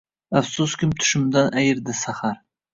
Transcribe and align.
Afsuskim, 0.39 0.95
tushimdan 1.03 1.53
ayirdi 1.63 1.99
sahar… 2.05 2.45